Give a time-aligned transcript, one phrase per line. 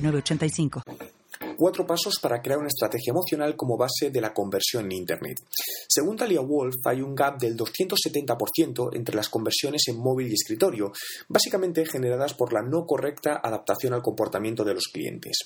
[0.00, 1.17] 985.
[1.58, 5.40] Cuatro pasos para crear una estrategia emocional como base de la conversión en Internet.
[5.88, 10.92] Según Talia Wolf, hay un gap del 270% entre las conversiones en móvil y escritorio,
[11.26, 15.36] básicamente generadas por la no correcta adaptación al comportamiento de los clientes.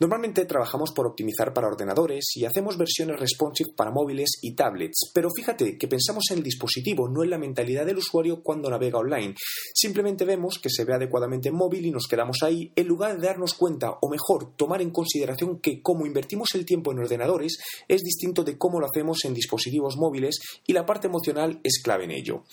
[0.00, 5.30] Normalmente trabajamos por optimizar para ordenadores y hacemos versiones responsive para móviles y tablets, pero
[5.34, 9.34] fíjate que pensamos en el dispositivo, no en la mentalidad del usuario cuando navega online.
[9.72, 13.28] Simplemente vemos que se ve adecuadamente en móvil y nos quedamos ahí en lugar de
[13.28, 17.58] darnos cuenta, o mejor, tomar en consideración que como invertimos el tiempo en ordenadores
[17.88, 22.04] es distinto de cómo lo hacemos en dispositivos móviles y la parte emocional es clave
[22.04, 22.44] en ello.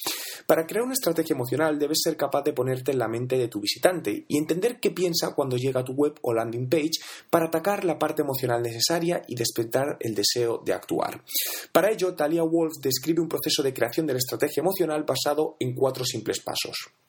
[0.47, 3.59] Para crear una estrategia emocional debes ser capaz de ponerte en la mente de tu
[3.59, 7.85] visitante y entender qué piensa cuando llega a tu web o landing page para atacar
[7.85, 11.23] la parte emocional necesaria y despertar el deseo de actuar.
[11.71, 15.73] Para ello, Talia Wolf describe un proceso de creación de la estrategia emocional basado en
[15.73, 17.00] cuatro simples pasos.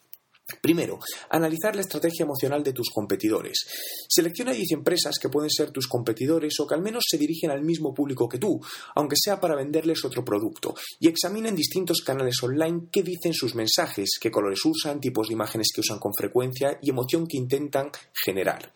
[0.63, 3.67] Primero, analizar la estrategia emocional de tus competidores.
[4.09, 7.65] Selecciona 10 empresas que pueden ser tus competidores o que al menos se dirigen al
[7.65, 8.61] mismo público que tú,
[8.95, 13.57] aunque sea para venderles otro producto, y examina en distintos canales online qué dicen sus
[13.57, 17.91] mensajes, qué colores usan, tipos de imágenes que usan con frecuencia y emoción que intentan
[18.25, 18.73] generar.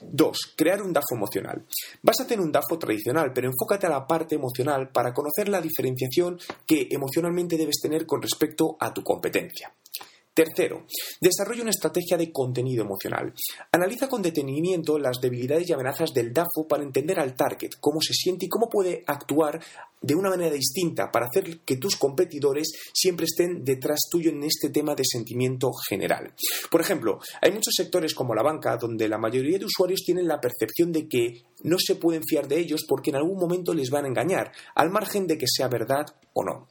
[0.00, 0.38] 2.
[0.56, 1.66] Crear un DAFO emocional.
[2.02, 6.38] Básate en un DAFO tradicional, pero enfócate a la parte emocional para conocer la diferenciación
[6.66, 9.70] que emocionalmente debes tener con respecto a tu competencia.
[10.36, 10.84] Tercero,
[11.18, 13.32] desarrolla una estrategia de contenido emocional.
[13.72, 18.12] Analiza con detenimiento las debilidades y amenazas del DAFO para entender al target, cómo se
[18.12, 19.58] siente y cómo puede actuar
[19.98, 24.68] de una manera distinta para hacer que tus competidores siempre estén detrás tuyo en este
[24.68, 26.34] tema de sentimiento general.
[26.70, 30.38] Por ejemplo, hay muchos sectores como la banca donde la mayoría de usuarios tienen la
[30.38, 34.04] percepción de que no se pueden fiar de ellos porque en algún momento les van
[34.04, 36.04] a engañar, al margen de que sea verdad
[36.34, 36.68] o no.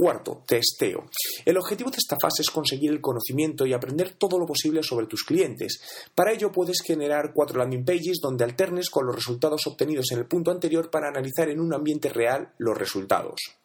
[0.00, 1.06] Cuarto, testeo.
[1.44, 5.08] El objetivo de esta fase es conseguir el conocimiento y aprender todo lo posible sobre
[5.08, 5.80] tus clientes.
[6.14, 10.26] Para ello puedes generar cuatro landing pages donde alternes con los resultados obtenidos en el
[10.26, 13.57] punto anterior para analizar en un ambiente real los resultados.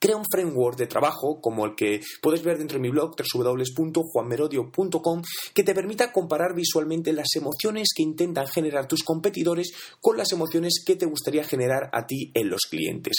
[0.00, 5.22] Crea un framework de trabajo como el que puedes ver dentro de mi blog www.juanmerodio.com
[5.52, 10.84] que te permita comparar visualmente las emociones que intentan generar tus competidores con las emociones
[10.86, 13.16] que te gustaría generar a ti en los clientes.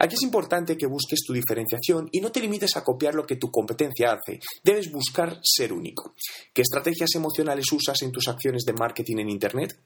[0.00, 3.36] Aquí es importante que busques tu diferenciación y no te limites a copiar lo que
[3.36, 4.40] tu competencia hace.
[4.64, 6.16] Debes buscar ser único.
[6.52, 9.78] ¿Qué estrategias emocionales usas en tus acciones de marketing en Internet?